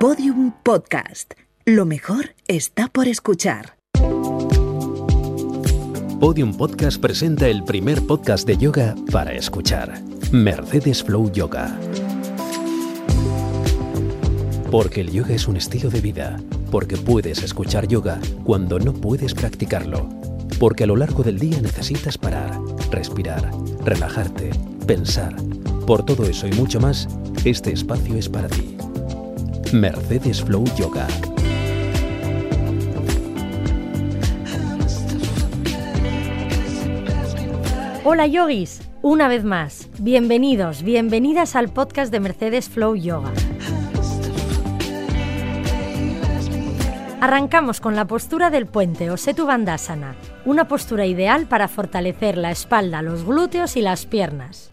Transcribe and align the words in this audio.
Podium 0.00 0.54
Podcast. 0.62 1.34
Lo 1.66 1.84
mejor 1.84 2.34
está 2.48 2.88
por 2.88 3.06
escuchar. 3.06 3.76
Podium 6.18 6.56
Podcast 6.56 6.98
presenta 6.98 7.48
el 7.48 7.62
primer 7.64 8.06
podcast 8.06 8.46
de 8.46 8.56
yoga 8.56 8.94
para 9.12 9.34
escuchar. 9.34 10.00
Mercedes 10.32 11.04
Flow 11.04 11.30
Yoga. 11.30 11.78
Porque 14.70 15.02
el 15.02 15.12
yoga 15.12 15.34
es 15.34 15.46
un 15.46 15.58
estilo 15.58 15.90
de 15.90 16.00
vida. 16.00 16.40
Porque 16.70 16.96
puedes 16.96 17.42
escuchar 17.42 17.86
yoga 17.86 18.18
cuando 18.44 18.78
no 18.78 18.94
puedes 18.94 19.34
practicarlo. 19.34 20.08
Porque 20.58 20.84
a 20.84 20.86
lo 20.86 20.96
largo 20.96 21.22
del 21.22 21.38
día 21.38 21.60
necesitas 21.60 22.16
parar, 22.16 22.58
respirar, 22.90 23.50
relajarte, 23.84 24.48
pensar. 24.86 25.36
Por 25.86 26.06
todo 26.06 26.24
eso 26.24 26.46
y 26.46 26.52
mucho 26.52 26.80
más, 26.80 27.06
este 27.44 27.70
espacio 27.70 28.16
es 28.16 28.30
para 28.30 28.48
ti. 28.48 28.79
Mercedes 29.72 30.42
Flow 30.42 30.64
Yoga. 30.76 31.06
Hola 38.04 38.26
yogis, 38.26 38.80
una 39.02 39.28
vez 39.28 39.44
más, 39.44 39.88
bienvenidos, 40.00 40.82
bienvenidas 40.82 41.54
al 41.54 41.68
podcast 41.68 42.10
de 42.10 42.18
Mercedes 42.18 42.68
Flow 42.68 42.96
Yoga. 42.96 43.32
Arrancamos 47.20 47.80
con 47.80 47.94
la 47.94 48.06
postura 48.06 48.50
del 48.50 48.66
puente 48.66 49.10
o 49.10 49.16
Setu 49.16 49.46
Bandhasana, 49.46 50.16
una 50.44 50.66
postura 50.66 51.06
ideal 51.06 51.46
para 51.46 51.68
fortalecer 51.68 52.36
la 52.36 52.50
espalda, 52.50 53.02
los 53.02 53.24
glúteos 53.24 53.76
y 53.76 53.82
las 53.82 54.06
piernas. 54.06 54.70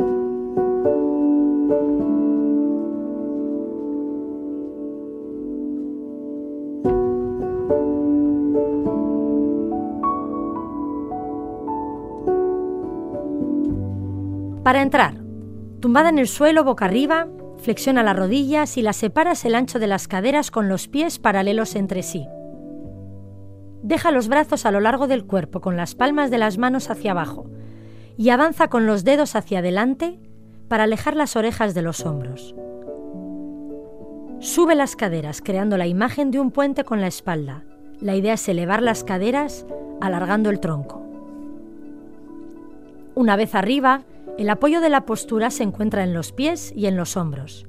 Para 14.68 14.82
entrar, 14.82 15.14
tumbada 15.80 16.10
en 16.10 16.20
el 16.20 16.28
suelo 16.28 16.66
boca 16.66 16.84
arriba, 16.84 17.30
flexiona 17.58 18.04
las 18.04 18.18
rodillas 18.18 18.76
y 18.76 18.82
las 18.82 18.98
separas 18.98 19.46
el 19.46 19.56
ancho 19.56 19.80
de 19.80 19.88
las 19.88 20.10
caderas 20.10 20.52
con 20.52 20.68
los 20.68 20.90
pies 20.90 21.20
paralelos 21.20 21.78
entre 21.78 22.04
sí. 22.04 22.28
Deja 23.82 24.12
los 24.12 24.28
brazos 24.28 24.66
a 24.66 24.72
lo 24.72 24.82
largo 24.82 25.08
del 25.08 25.24
cuerpo 25.24 25.62
con 25.62 25.78
las 25.78 25.96
palmas 25.96 26.32
de 26.32 26.38
las 26.38 26.58
manos 26.58 26.90
hacia 26.90 27.12
abajo 27.12 27.50
y 28.18 28.28
avanza 28.28 28.68
con 28.68 28.86
los 28.86 29.06
dedos 29.06 29.38
hacia 29.38 29.60
adelante 29.60 30.20
para 30.68 30.84
alejar 30.84 31.16
las 31.16 31.38
orejas 31.38 31.74
de 31.74 31.84
los 31.84 32.06
hombros. 32.06 32.54
Sube 34.40 34.76
las 34.76 34.98
caderas 34.98 35.42
creando 35.42 35.78
la 35.78 35.88
imagen 35.88 36.30
de 36.30 36.42
un 36.42 36.52
puente 36.52 36.84
con 36.84 37.00
la 37.00 37.08
espalda. 37.08 37.64
La 38.02 38.18
idea 38.18 38.34
es 38.34 38.50
elevar 38.50 38.84
las 38.84 39.06
caderas 39.06 39.66
alargando 40.02 40.50
el 40.50 40.60
tronco. 40.60 41.06
Una 43.16 43.38
vez 43.38 43.56
arriba, 43.56 44.04
el 44.38 44.50
apoyo 44.50 44.82
de 44.82 44.90
la 44.90 45.06
postura 45.06 45.50
se 45.50 45.64
encuentra 45.64 46.04
en 46.04 46.14
los 46.14 46.32
pies 46.32 46.72
y 46.76 46.86
en 46.86 46.96
los 46.96 47.18
hombros. 47.18 47.66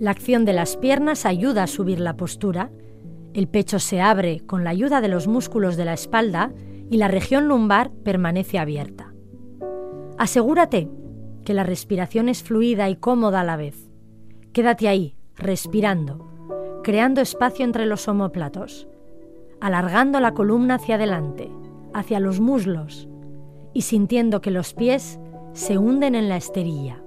La 0.00 0.10
acción 0.10 0.44
de 0.44 0.52
las 0.52 0.76
piernas 0.76 1.24
ayuda 1.26 1.62
a 1.62 1.68
subir 1.68 2.00
la 2.00 2.16
postura, 2.16 2.70
el 3.34 3.46
pecho 3.46 3.78
se 3.78 4.00
abre 4.00 4.40
con 4.40 4.64
la 4.64 4.70
ayuda 4.70 5.00
de 5.00 5.08
los 5.08 5.28
músculos 5.28 5.76
de 5.76 5.84
la 5.84 5.92
espalda 5.92 6.52
y 6.90 6.96
la 6.96 7.08
región 7.08 7.46
lumbar 7.46 7.92
permanece 8.02 8.58
abierta. 8.58 9.14
Asegúrate 10.18 10.90
que 11.44 11.54
la 11.54 11.62
respiración 11.62 12.28
es 12.28 12.42
fluida 12.42 12.88
y 12.90 12.96
cómoda 12.96 13.40
a 13.40 13.44
la 13.44 13.56
vez. 13.56 13.88
Quédate 14.52 14.88
ahí, 14.88 15.16
respirando, 15.36 16.28
creando 16.82 17.20
espacio 17.20 17.64
entre 17.64 17.86
los 17.86 18.08
omóplatos, 18.08 18.88
alargando 19.60 20.18
la 20.18 20.34
columna 20.34 20.74
hacia 20.74 20.96
adelante, 20.96 21.48
hacia 21.94 22.20
los 22.20 22.40
muslos 22.40 23.08
y 23.72 23.82
sintiendo 23.82 24.40
que 24.40 24.50
los 24.50 24.74
pies 24.74 25.18
se 25.52 25.78
hunden 25.78 26.14
en 26.14 26.28
la 26.28 26.36
esterilla. 26.36 27.02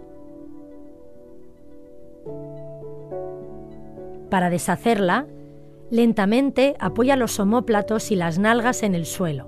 Para 4.29 4.49
deshacerla, 4.49 5.27
lentamente 5.89 6.75
apoya 6.79 7.15
los 7.15 7.39
omóplatos 7.39 8.11
y 8.11 8.15
las 8.15 8.39
nalgas 8.39 8.83
en 8.83 8.95
el 8.95 9.05
suelo. 9.05 9.47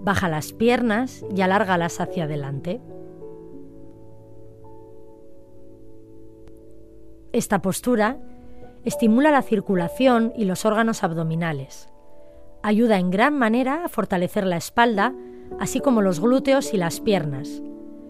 Baja 0.00 0.28
las 0.28 0.52
piernas 0.52 1.24
y 1.34 1.40
alárgalas 1.40 2.00
hacia 2.00 2.24
adelante. 2.24 2.80
Esta 7.32 7.60
postura 7.60 8.18
estimula 8.84 9.30
la 9.30 9.42
circulación 9.42 10.32
y 10.36 10.44
los 10.44 10.64
órganos 10.64 11.02
abdominales. 11.02 11.88
Ayuda 12.62 12.98
en 12.98 13.10
gran 13.10 13.36
manera 13.36 13.84
a 13.84 13.88
fortalecer 13.88 14.46
la 14.46 14.56
espalda, 14.56 15.14
así 15.58 15.80
como 15.80 16.00
los 16.00 16.20
glúteos 16.20 16.72
y 16.74 16.76
las 16.76 17.00
piernas, 17.00 17.62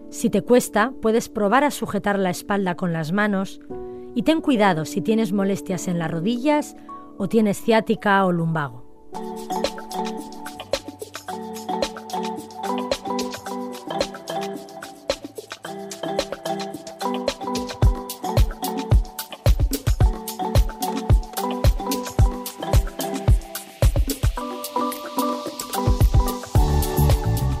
si 0.09 0.29
te 0.29 0.41
cuesta, 0.41 0.93
puedes 1.01 1.29
probar 1.29 1.63
a 1.63 1.71
sujetar 1.71 2.19
la 2.19 2.29
espalda 2.29 2.75
con 2.75 2.93
las 2.93 3.11
manos 3.11 3.61
y 4.15 4.23
ten 4.23 4.41
cuidado 4.41 4.85
si 4.85 5.01
tienes 5.01 5.33
molestias 5.33 5.87
en 5.87 5.99
las 5.99 6.09
rodillas 6.11 6.75
o 7.17 7.27
tienes 7.27 7.61
ciática 7.61 8.25
o 8.25 8.31
lumbago. 8.31 8.85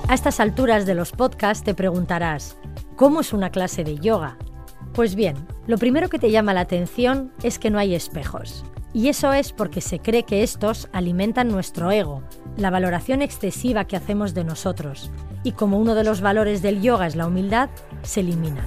A 0.07 0.13
estas 0.13 0.39
alturas 0.39 0.85
de 0.85 0.93
los 0.93 1.11
podcasts 1.11 1.63
te 1.63 1.73
preguntarás, 1.73 2.57
¿cómo 2.95 3.21
es 3.21 3.33
una 3.33 3.49
clase 3.49 3.83
de 3.83 3.97
yoga? 3.97 4.37
Pues 4.93 5.15
bien, 5.15 5.35
lo 5.65 5.79
primero 5.79 6.09
que 6.09 6.19
te 6.19 6.29
llama 6.29 6.53
la 6.53 6.61
atención 6.61 7.31
es 7.41 7.57
que 7.57 7.71
no 7.71 7.79
hay 7.79 7.95
espejos. 7.95 8.63
Y 8.93 9.09
eso 9.09 9.33
es 9.33 9.51
porque 9.51 9.81
se 9.81 9.99
cree 9.99 10.21
que 10.21 10.43
estos 10.43 10.89
alimentan 10.93 11.47
nuestro 11.47 11.89
ego, 11.89 12.21
la 12.55 12.69
valoración 12.69 13.23
excesiva 13.23 13.85
que 13.85 13.97
hacemos 13.97 14.35
de 14.35 14.43
nosotros. 14.43 15.11
Y 15.43 15.53
como 15.53 15.79
uno 15.79 15.95
de 15.95 16.03
los 16.03 16.21
valores 16.21 16.61
del 16.61 16.83
yoga 16.83 17.07
es 17.07 17.15
la 17.15 17.25
humildad, 17.25 17.69
se 18.03 18.19
elimina. 18.19 18.63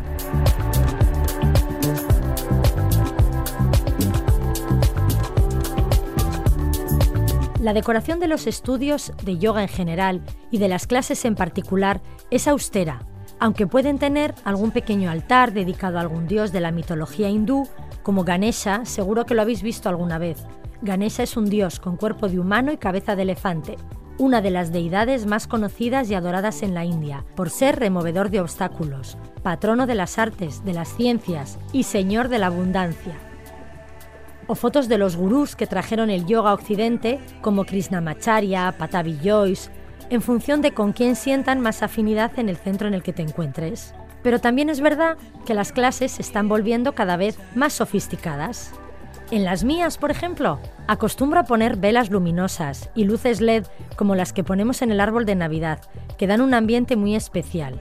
La 7.68 7.74
decoración 7.74 8.18
de 8.18 8.28
los 8.28 8.46
estudios 8.46 9.12
de 9.24 9.36
yoga 9.36 9.60
en 9.60 9.68
general 9.68 10.22
y 10.50 10.56
de 10.56 10.68
las 10.68 10.86
clases 10.86 11.26
en 11.26 11.34
particular 11.34 12.00
es 12.30 12.48
austera, 12.48 13.02
aunque 13.38 13.66
pueden 13.66 13.98
tener 13.98 14.34
algún 14.44 14.70
pequeño 14.70 15.10
altar 15.10 15.52
dedicado 15.52 15.98
a 15.98 16.00
algún 16.00 16.26
dios 16.26 16.50
de 16.50 16.60
la 16.60 16.70
mitología 16.70 17.28
hindú, 17.28 17.68
como 18.02 18.24
Ganesha, 18.24 18.86
seguro 18.86 19.26
que 19.26 19.34
lo 19.34 19.42
habéis 19.42 19.60
visto 19.60 19.90
alguna 19.90 20.16
vez. 20.16 20.46
Ganesha 20.80 21.24
es 21.24 21.36
un 21.36 21.50
dios 21.50 21.78
con 21.78 21.98
cuerpo 21.98 22.26
de 22.30 22.38
humano 22.38 22.72
y 22.72 22.78
cabeza 22.78 23.16
de 23.16 23.24
elefante, 23.24 23.76
una 24.16 24.40
de 24.40 24.50
las 24.50 24.72
deidades 24.72 25.26
más 25.26 25.46
conocidas 25.46 26.10
y 26.10 26.14
adoradas 26.14 26.62
en 26.62 26.72
la 26.72 26.86
India, 26.86 27.26
por 27.36 27.50
ser 27.50 27.78
removedor 27.78 28.30
de 28.30 28.40
obstáculos, 28.40 29.18
patrono 29.42 29.86
de 29.86 29.94
las 29.94 30.18
artes, 30.18 30.64
de 30.64 30.72
las 30.72 30.96
ciencias 30.96 31.58
y 31.74 31.82
señor 31.82 32.30
de 32.30 32.38
la 32.38 32.46
abundancia 32.46 33.27
o 34.48 34.56
fotos 34.56 34.88
de 34.88 34.98
los 34.98 35.14
gurús 35.14 35.54
que 35.54 35.68
trajeron 35.68 36.10
el 36.10 36.26
yoga 36.26 36.50
a 36.50 36.54
Occidente, 36.54 37.20
como 37.40 37.64
Krishnamacharya, 37.64 38.74
Patabi 38.76 39.16
Joyce, 39.22 39.70
en 40.10 40.22
función 40.22 40.62
de 40.62 40.72
con 40.72 40.92
quién 40.92 41.14
sientan 41.14 41.60
más 41.60 41.82
afinidad 41.82 42.36
en 42.38 42.48
el 42.48 42.56
centro 42.56 42.88
en 42.88 42.94
el 42.94 43.02
que 43.02 43.12
te 43.12 43.22
encuentres. 43.22 43.94
Pero 44.22 44.40
también 44.40 44.70
es 44.70 44.80
verdad 44.80 45.16
que 45.46 45.54
las 45.54 45.70
clases 45.70 46.12
se 46.12 46.22
están 46.22 46.48
volviendo 46.48 46.94
cada 46.94 47.16
vez 47.16 47.38
más 47.54 47.74
sofisticadas. 47.74 48.72
En 49.30 49.44
las 49.44 49.62
mías, 49.62 49.98
por 49.98 50.10
ejemplo, 50.10 50.58
acostumbro 50.86 51.40
a 51.40 51.44
poner 51.44 51.76
velas 51.76 52.10
luminosas 52.10 52.88
y 52.94 53.04
luces 53.04 53.42
LED 53.42 53.66
como 53.96 54.14
las 54.14 54.32
que 54.32 54.44
ponemos 54.44 54.80
en 54.80 54.90
el 54.90 55.00
árbol 55.00 55.26
de 55.26 55.34
Navidad, 55.34 55.80
que 56.16 56.26
dan 56.26 56.40
un 56.40 56.54
ambiente 56.54 56.96
muy 56.96 57.14
especial. 57.14 57.78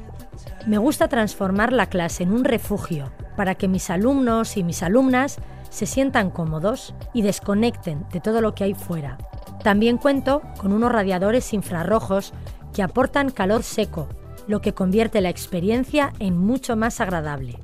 Me 0.66 0.78
gusta 0.78 1.08
transformar 1.08 1.72
la 1.72 1.86
clase 1.86 2.24
en 2.24 2.34
un 2.34 2.44
refugio 2.44 3.14
para 3.38 3.56
que 3.56 3.70
mis 3.70 3.90
alumnos 3.90 4.58
y 4.58 4.64
mis 4.64 4.84
alumnas 4.84 5.38
se 5.70 5.86
sientan 5.86 6.30
cómodos 6.30 6.94
y 7.14 7.22
desconecten 7.22 8.06
de 8.12 8.20
todo 8.20 8.42
lo 8.42 8.56
que 8.56 8.64
hay 8.64 8.74
fuera. 8.74 9.18
También 9.64 9.98
cuento 9.98 10.42
con 10.58 10.72
unos 10.72 10.92
radiadores 10.92 11.54
infrarrojos 11.54 12.34
que 12.74 12.84
aportan 12.84 13.32
calor 13.32 13.64
seco, 13.64 14.08
lo 14.48 14.62
que 14.62 14.74
convierte 14.74 15.22
la 15.22 15.30
experiencia 15.30 16.14
en 16.20 16.38
mucho 16.38 16.76
más 16.76 17.02
agradable. 17.02 17.60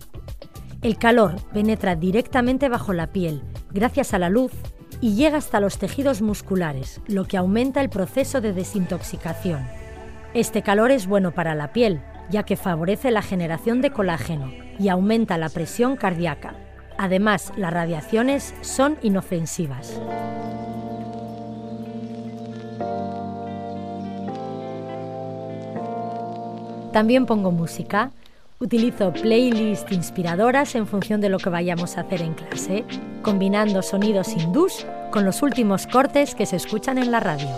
El 0.81 0.97
calor 0.97 1.35
penetra 1.53 1.95
directamente 1.95 2.67
bajo 2.67 2.93
la 2.93 3.07
piel 3.07 3.41
gracias 3.71 4.13
a 4.13 4.19
la 4.19 4.29
luz 4.29 4.51
y 4.99 5.15
llega 5.15 5.37
hasta 5.37 5.59
los 5.59 5.77
tejidos 5.77 6.21
musculares, 6.21 7.01
lo 7.07 7.25
que 7.25 7.37
aumenta 7.37 7.81
el 7.81 7.89
proceso 7.89 8.41
de 8.41 8.53
desintoxicación. 8.53 9.65
Este 10.33 10.61
calor 10.61 10.91
es 10.91 11.07
bueno 11.07 11.31
para 11.31 11.55
la 11.55 11.73
piel, 11.73 12.01
ya 12.29 12.43
que 12.43 12.55
favorece 12.55 13.11
la 13.11 13.21
generación 13.21 13.81
de 13.81 13.91
colágeno 13.91 14.51
y 14.79 14.89
aumenta 14.89 15.37
la 15.37 15.49
presión 15.49 15.95
cardíaca, 15.95 16.55
Además, 17.03 17.51
las 17.57 17.73
radiaciones 17.73 18.55
son 18.61 18.97
inofensivas. 19.01 19.99
También 26.93 27.25
pongo 27.25 27.51
música. 27.51 28.11
Utilizo 28.59 29.11
playlists 29.11 29.91
inspiradoras 29.91 30.75
en 30.75 30.87
función 30.87 31.19
de 31.19 31.27
lo 31.27 31.39
que 31.39 31.49
vayamos 31.49 31.97
a 31.97 32.01
hacer 32.01 32.21
en 32.21 32.35
clase, 32.35 32.85
combinando 33.21 33.81
sonidos 33.81 34.29
hindús 34.29 34.85
con 35.11 35.25
los 35.25 35.41
últimos 35.41 35.87
cortes 35.87 36.35
que 36.35 36.45
se 36.45 36.55
escuchan 36.55 36.97
en 36.97 37.11
la 37.11 37.19
radio. 37.19 37.49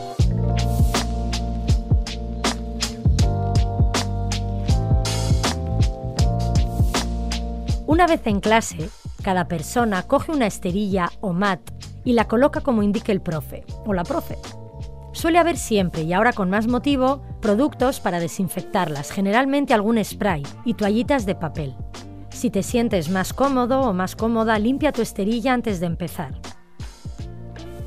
Una 7.85 8.07
vez 8.07 8.25
en 8.25 8.39
clase, 8.39 8.89
cada 9.25 9.47
persona 9.47 10.03
coge 10.03 10.31
una 10.31 10.45
esterilla 10.45 11.09
o 11.19 11.33
mat 11.33 11.59
y 12.03 12.13
la 12.13 12.27
coloca 12.27 12.61
como 12.61 12.83
indique 12.83 13.11
el 13.11 13.21
profe 13.21 13.65
o 13.83 13.91
la 13.91 14.03
profe. 14.03 14.37
Suele 15.13 15.39
haber 15.39 15.57
siempre, 15.57 16.03
y 16.03 16.13
ahora 16.13 16.31
con 16.31 16.51
más 16.51 16.67
motivo, 16.67 17.23
productos 17.41 17.99
para 17.99 18.19
desinfectarlas, 18.19 19.09
generalmente 19.09 19.73
algún 19.73 20.03
spray 20.05 20.43
y 20.63 20.75
toallitas 20.75 21.25
de 21.25 21.33
papel. 21.33 21.75
Si 22.29 22.51
te 22.51 22.61
sientes 22.61 23.09
más 23.09 23.33
cómodo 23.33 23.81
o 23.81 23.93
más 23.93 24.15
cómoda, 24.15 24.59
limpia 24.59 24.91
tu 24.91 25.01
esterilla 25.01 25.53
antes 25.53 25.79
de 25.79 25.87
empezar. 25.87 26.39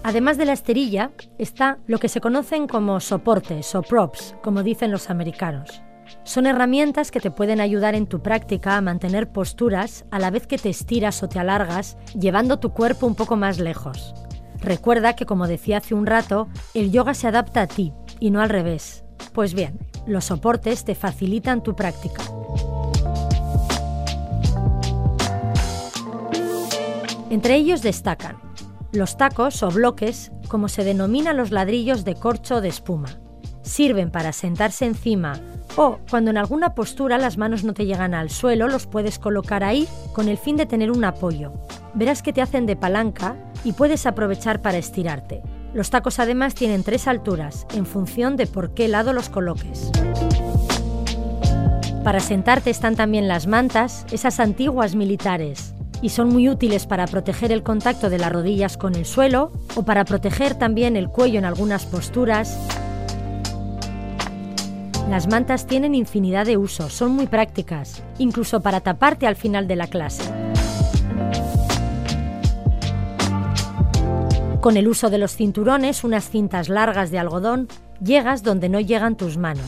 Además 0.02 0.38
de 0.38 0.46
la 0.46 0.54
esterilla, 0.54 1.12
está 1.38 1.78
lo 1.86 2.00
que 2.00 2.08
se 2.08 2.20
conocen 2.20 2.66
como 2.66 2.98
soportes 2.98 3.76
o 3.76 3.82
props, 3.82 4.34
como 4.42 4.64
dicen 4.64 4.90
los 4.90 5.08
americanos. 5.08 5.82
Son 6.24 6.46
herramientas 6.46 7.10
que 7.10 7.20
te 7.20 7.30
pueden 7.30 7.60
ayudar 7.60 7.94
en 7.94 8.06
tu 8.06 8.22
práctica 8.22 8.76
a 8.76 8.80
mantener 8.80 9.30
posturas 9.30 10.04
a 10.10 10.18
la 10.18 10.30
vez 10.30 10.46
que 10.46 10.58
te 10.58 10.68
estiras 10.68 11.22
o 11.22 11.28
te 11.28 11.38
alargas, 11.38 11.96
llevando 12.18 12.58
tu 12.58 12.70
cuerpo 12.72 13.06
un 13.06 13.14
poco 13.14 13.36
más 13.36 13.58
lejos. 13.58 14.14
Recuerda 14.60 15.14
que, 15.14 15.26
como 15.26 15.46
decía 15.46 15.78
hace 15.78 15.94
un 15.94 16.06
rato, 16.06 16.48
el 16.74 16.90
yoga 16.90 17.14
se 17.14 17.28
adapta 17.28 17.62
a 17.62 17.66
ti 17.66 17.92
y 18.20 18.30
no 18.30 18.40
al 18.40 18.48
revés. 18.48 19.04
Pues 19.32 19.54
bien, 19.54 19.78
los 20.06 20.26
soportes 20.26 20.84
te 20.84 20.94
facilitan 20.94 21.62
tu 21.62 21.76
práctica. 21.76 22.22
Entre 27.30 27.56
ellos 27.56 27.82
destacan 27.82 28.38
los 28.90 29.18
tacos 29.18 29.62
o 29.62 29.70
bloques, 29.70 30.32
como 30.48 30.68
se 30.68 30.82
denominan 30.82 31.36
los 31.36 31.50
ladrillos 31.50 32.04
de 32.04 32.14
corcho 32.14 32.56
o 32.56 32.60
de 32.62 32.68
espuma. 32.68 33.20
Sirven 33.62 34.10
para 34.10 34.32
sentarse 34.32 34.86
encima 34.86 35.38
o, 35.78 36.00
cuando 36.10 36.32
en 36.32 36.36
alguna 36.36 36.74
postura 36.74 37.18
las 37.18 37.38
manos 37.38 37.62
no 37.62 37.72
te 37.72 37.86
llegan 37.86 38.12
al 38.12 38.30
suelo, 38.30 38.66
los 38.66 38.86
puedes 38.86 39.20
colocar 39.20 39.62
ahí 39.62 39.86
con 40.12 40.28
el 40.28 40.36
fin 40.36 40.56
de 40.56 40.66
tener 40.66 40.90
un 40.90 41.04
apoyo. 41.04 41.52
Verás 41.94 42.20
que 42.20 42.32
te 42.32 42.42
hacen 42.42 42.66
de 42.66 42.74
palanca 42.74 43.36
y 43.62 43.72
puedes 43.72 44.04
aprovechar 44.04 44.60
para 44.60 44.78
estirarte. 44.78 45.40
Los 45.72 45.90
tacos 45.90 46.18
además 46.18 46.56
tienen 46.56 46.82
tres 46.82 47.06
alturas, 47.06 47.64
en 47.74 47.86
función 47.86 48.36
de 48.36 48.48
por 48.48 48.74
qué 48.74 48.88
lado 48.88 49.12
los 49.12 49.28
coloques. 49.28 49.92
Para 52.02 52.18
sentarte 52.18 52.70
están 52.70 52.96
también 52.96 53.28
las 53.28 53.46
mantas, 53.46 54.04
esas 54.10 54.40
antiguas 54.40 54.96
militares, 54.96 55.74
y 56.02 56.08
son 56.08 56.30
muy 56.30 56.48
útiles 56.48 56.86
para 56.86 57.06
proteger 57.06 57.52
el 57.52 57.62
contacto 57.62 58.10
de 58.10 58.18
las 58.18 58.32
rodillas 58.32 58.76
con 58.76 58.96
el 58.96 59.04
suelo 59.04 59.52
o 59.76 59.84
para 59.84 60.04
proteger 60.04 60.56
también 60.56 60.96
el 60.96 61.08
cuello 61.08 61.38
en 61.38 61.44
algunas 61.44 61.86
posturas 61.86 62.58
las 65.10 65.26
mantas 65.26 65.66
tienen 65.66 65.94
infinidad 65.94 66.44
de 66.44 66.58
usos, 66.58 66.92
son 66.92 67.12
muy 67.12 67.26
prácticas, 67.26 68.02
incluso 68.18 68.60
para 68.60 68.80
taparte 68.80 69.26
al 69.26 69.36
final 69.36 69.66
de 69.66 69.76
la 69.76 69.86
clase. 69.86 70.22
Con 74.60 74.76
el 74.76 74.86
uso 74.86 75.08
de 75.08 75.18
los 75.18 75.34
cinturones, 75.34 76.04
unas 76.04 76.28
cintas 76.28 76.68
largas 76.68 77.10
de 77.10 77.18
algodón, 77.18 77.68
llegas 78.02 78.42
donde 78.42 78.68
no 78.68 78.80
llegan 78.80 79.16
tus 79.16 79.38
manos. 79.38 79.64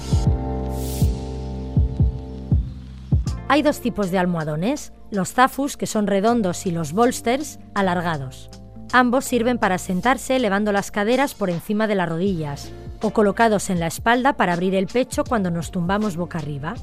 Hay 3.48 3.62
dos 3.62 3.80
tipos 3.80 4.10
de 4.10 4.18
almohadones, 4.18 4.92
los 5.10 5.32
zafus, 5.32 5.76
que 5.76 5.86
son 5.86 6.06
redondos, 6.06 6.66
y 6.66 6.70
los 6.70 6.92
bolsters, 6.92 7.58
alargados. 7.74 8.50
Ambos 8.92 9.24
sirven 9.24 9.58
para 9.58 9.78
sentarse 9.78 10.36
elevando 10.36 10.70
las 10.70 10.90
caderas 10.90 11.34
por 11.34 11.50
encima 11.50 11.86
de 11.86 11.94
las 11.94 12.08
rodillas, 12.08 12.70
o 13.02 13.10
colocados 13.10 13.70
en 13.70 13.80
la 13.80 13.86
espalda 13.86 14.34
para 14.34 14.52
abrir 14.52 14.74
el 14.74 14.86
pecho 14.86 15.24
cuando 15.24 15.50
nos 15.50 15.70
tumbamos 15.70 16.16
boca 16.16 16.38
arriba, 16.38 16.74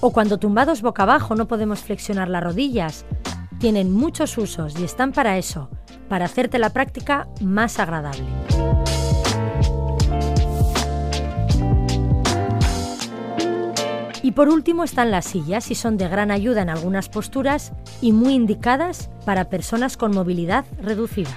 o 0.00 0.12
cuando 0.12 0.38
tumbados 0.38 0.82
boca 0.82 1.02
abajo 1.02 1.34
no 1.34 1.48
podemos 1.48 1.80
flexionar 1.80 2.28
las 2.28 2.42
rodillas. 2.42 3.04
Tienen 3.58 3.92
muchos 3.92 4.36
usos 4.38 4.78
y 4.78 4.84
están 4.84 5.12
para 5.12 5.38
eso, 5.38 5.70
para 6.08 6.26
hacerte 6.26 6.58
la 6.58 6.70
práctica 6.70 7.28
más 7.40 7.78
agradable. 7.78 8.26
Y 14.22 14.32
por 14.32 14.48
último 14.48 14.84
están 14.84 15.10
las 15.10 15.26
sillas 15.26 15.70
y 15.70 15.74
son 15.74 15.98
de 15.98 16.08
gran 16.08 16.30
ayuda 16.30 16.62
en 16.62 16.70
algunas 16.70 17.10
posturas 17.10 17.72
y 18.00 18.12
muy 18.12 18.32
indicadas 18.32 19.10
para 19.26 19.50
personas 19.50 19.98
con 19.98 20.14
movilidad 20.14 20.64
reducida. 20.80 21.36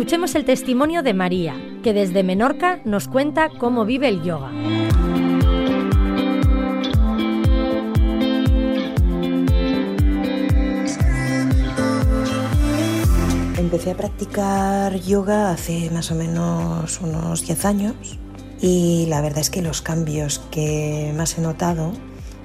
Escuchemos 0.00 0.34
el 0.34 0.46
testimonio 0.46 1.02
de 1.02 1.12
María, 1.12 1.60
que 1.82 1.92
desde 1.92 2.22
Menorca 2.22 2.80
nos 2.86 3.06
cuenta 3.06 3.50
cómo 3.58 3.84
vive 3.84 4.08
el 4.08 4.22
yoga. 4.22 4.50
Empecé 13.58 13.90
a 13.90 13.94
practicar 13.94 14.98
yoga 15.02 15.50
hace 15.50 15.90
más 15.90 16.10
o 16.10 16.14
menos 16.14 16.98
unos 17.02 17.44
10 17.44 17.64
años 17.66 18.18
y 18.58 19.04
la 19.10 19.20
verdad 19.20 19.40
es 19.40 19.50
que 19.50 19.60
los 19.60 19.82
cambios 19.82 20.38
que 20.50 21.12
más 21.14 21.36
he 21.36 21.42
notado 21.42 21.92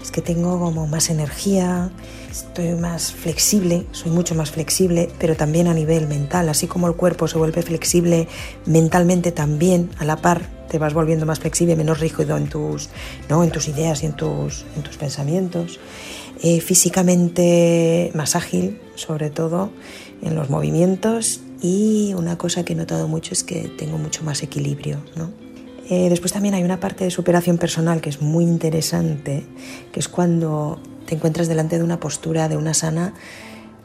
es 0.06 0.12
que 0.12 0.22
tengo 0.22 0.60
como 0.60 0.86
más 0.86 1.10
energía, 1.10 1.90
estoy 2.30 2.76
más 2.76 3.12
flexible, 3.12 3.88
soy 3.92 4.12
mucho 4.12 4.36
más 4.36 4.52
flexible, 4.52 5.10
pero 5.18 5.36
también 5.36 5.68
a 5.68 5.74
nivel 5.74 6.08
mental, 6.08 6.48
así 6.48 6.68
como 6.68 6.88
el 6.88 6.94
cuerpo 6.94 7.28
se 7.28 7.40
vuelve 7.40 7.64
flexible 7.64 8.28
mentalmente 8.68 9.32
también 9.32 9.90
a 9.98 10.06
la 10.06 10.18
par 10.18 10.54
te 10.70 10.78
vas 10.78 10.94
volviendo 10.94 11.26
más 11.26 11.40
flexible, 11.40 11.76
menos 11.76 12.00
rígido 12.00 12.38
en 12.38 12.48
tus, 12.48 12.90
¿no? 13.30 13.44
en 13.44 13.52
tus 13.52 13.68
ideas 13.68 14.04
y 14.04 14.08
en 14.08 14.14
tus, 14.14 14.66
en 14.76 14.84
tus 14.84 14.98
pensamientos. 14.98 15.80
Eh, 16.44 16.60
físicamente 16.60 18.12
más 18.14 18.36
ágil, 18.36 18.80
sobre 18.96 19.30
todo 19.32 19.72
en 20.22 20.36
los 20.36 20.50
movimientos 20.50 21.42
y 21.62 22.14
una 22.16 22.38
cosa 22.38 22.64
que 22.64 22.74
he 22.74 22.76
notado 22.76 23.08
mucho 23.08 23.34
es 23.34 23.44
que 23.44 23.70
tengo 23.70 23.98
mucho 23.98 24.24
más 24.24 24.44
equilibrio. 24.44 25.00
¿no? 25.16 25.45
Eh, 25.90 26.10
después 26.10 26.34
también 26.34 26.56
hay 26.56 26.64
una 26.64 26.80
parte 26.80 27.04
de 27.04 27.12
superación 27.12 27.58
personal 27.58 28.02
que 28.02 28.10
es 28.10 28.22
muy 28.22 28.44
interesante, 28.44 29.46
que 29.92 30.00
es 30.00 30.08
cuando 30.08 30.80
te 31.06 31.16
encuentras 31.16 31.48
delante 31.48 31.78
de 31.78 31.84
una 31.84 32.00
postura, 32.00 32.50
de 32.50 32.58
una 32.58 32.74
sana 32.74 33.14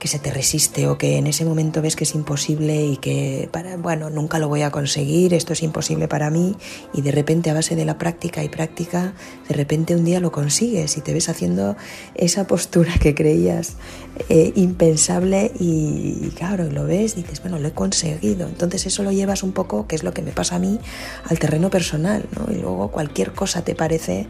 que 0.01 0.09
se 0.09 0.19
te 0.19 0.33
resiste 0.33 0.89
o 0.89 0.97
que 0.97 1.19
en 1.19 1.27
ese 1.27 1.45
momento 1.45 1.83
ves 1.83 1.95
que 1.95 2.05
es 2.05 2.15
imposible 2.15 2.87
y 2.87 2.97
que, 2.97 3.51
para, 3.53 3.77
bueno, 3.77 4.09
nunca 4.09 4.39
lo 4.39 4.49
voy 4.49 4.63
a 4.63 4.71
conseguir, 4.71 5.35
esto 5.35 5.53
es 5.53 5.63
imposible 5.63 6.09
para 6.09 6.31
mí 6.31 6.57
y 6.95 7.03
de 7.03 7.13
repente 7.13 7.51
a 7.51 7.55
base 7.55 7.77
de 7.77 7.85
la 7.85 7.99
práctica 7.99 8.43
y 8.43 8.49
práctica, 8.49 9.13
de 9.47 9.55
repente 9.55 9.95
un 9.95 10.05
día 10.05 10.19
lo 10.19 10.33
consigues 10.33 10.97
y 10.97 11.03
te 11.03 11.13
ves 11.13 11.29
haciendo 11.29 11.77
esa 12.15 12.47
postura 12.47 12.95
que 12.99 13.15
creías 13.15 13.77
eh, 14.31 14.53
impensable 14.57 15.53
y, 15.61 16.31
claro, 16.35 16.71
lo 16.71 16.87
ves 16.87 17.19
y 17.19 17.23
dices, 17.23 17.43
bueno, 17.43 17.59
lo 17.59 17.69
he 17.69 17.73
conseguido. 17.73 18.49
Entonces 18.49 18.87
eso 18.87 19.03
lo 19.03 19.13
llevas 19.13 19.43
un 19.43 19.53
poco, 19.53 19.87
que 19.87 19.97
es 19.97 20.03
lo 20.03 20.15
que 20.15 20.23
me 20.23 20.33
pasa 20.33 20.57
a 20.57 20.59
mí, 20.59 20.81
al 21.29 21.39
terreno 21.39 21.69
personal. 21.69 22.25
Y 22.51 22.55
luego 22.55 22.91
cualquier 22.91 23.33
cosa 23.33 23.63
te 23.63 23.75
parece 23.75 24.27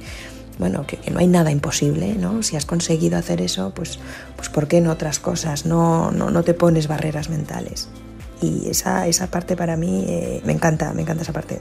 bueno, 0.61 0.87
que, 0.87 0.99
no 1.11 1.19
hay 1.19 1.27
nada 1.27 1.51
imposible, 1.51 2.15
¿no? 2.15 2.43
Si 2.43 2.55
has 2.55 2.67
conseguido 2.67 3.19
hacer 3.19 3.41
eso, 3.41 3.73
pues, 3.75 3.99
pues 4.37 4.49
¿por 4.51 4.69
qué 4.69 4.81
no 4.81 4.93
otras 4.93 5.19
cosas? 5.19 5.67
No, 5.67 6.11
no, 6.13 6.31
no 6.31 6.43
te 6.45 6.55
pones 6.55 6.87
barreras 6.87 7.31
mentales. 7.31 7.89
Y 8.43 8.69
esa, 8.69 9.09
esa 9.09 9.27
parte 9.27 9.57
para 9.57 9.77
mí 9.77 10.05
eh, 10.07 10.43
me 10.45 10.53
encanta, 10.53 10.93
me 10.93 11.03
encanta 11.03 11.23
esa 11.23 11.33
parte. 11.33 11.61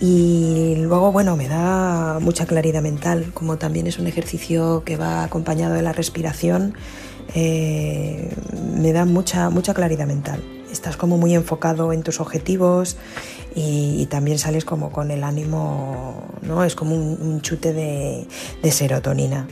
Y 0.00 0.76
luego, 0.78 1.12
bueno, 1.12 1.36
me 1.36 1.46
da 1.46 2.18
mucha 2.20 2.46
claridad 2.46 2.82
mental, 2.82 3.30
como 3.34 3.56
también 3.56 3.86
es 3.86 3.98
un 3.98 4.06
ejercicio 4.06 4.82
que 4.84 4.96
va 4.96 5.24
acompañado 5.24 5.74
de 5.74 5.82
la 5.82 5.92
respiración, 5.92 6.74
eh, 7.34 8.34
me 8.74 8.92
da 8.92 9.04
mucha, 9.04 9.50
mucha 9.50 9.74
claridad 9.74 10.06
mental. 10.06 10.42
Estás 10.72 10.96
como 10.96 11.18
muy 11.18 11.34
enfocado 11.34 11.92
en 11.92 12.02
tus 12.02 12.20
objetivos 12.20 12.96
y, 13.54 14.06
también 14.06 14.38
sales 14.38 14.64
como 14.64 14.90
con 14.90 15.10
el 15.10 15.24
ánimo, 15.24 16.22
¿no? 16.42 16.64
Es 16.64 16.74
como 16.74 16.94
un, 16.94 17.40
chute 17.40 17.72
de, 17.72 18.26
serotonina. 18.70 19.48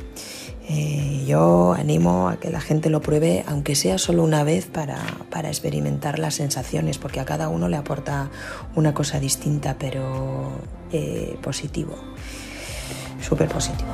Eh, 0.71 1.25
yo 1.26 1.73
animo 1.73 2.28
a 2.28 2.37
que 2.38 2.50
la 2.50 2.61
gente 2.61 2.90
lo 2.90 3.00
pruebe, 3.00 3.45
aunque 3.47 3.75
sea 3.75 3.97
solo 3.97 4.23
una 4.23 4.45
vez, 4.45 4.67
para, 4.67 4.99
para 5.31 5.49
experimentar 5.49 6.19
las 6.19 6.35
sensaciones, 6.35 6.99
porque 6.99 7.21
a 7.21 7.25
cada 7.25 7.49
uno 7.49 7.69
le 7.69 7.76
aporta 7.76 8.31
una 8.75 8.93
cosa 8.93 9.19
distinta, 9.19 9.76
pero 9.78 10.50
eh, 10.93 11.38
positivo, 11.43 11.97
súper 13.21 13.49
positivo. 13.49 13.88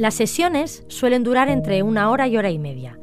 Las 0.00 0.14
sesiones 0.14 0.82
suelen 0.88 1.24
durar 1.24 1.50
entre 1.50 1.82
una 1.82 2.08
hora 2.08 2.26
y 2.26 2.38
hora 2.38 2.48
y 2.48 2.58
media. 2.58 2.98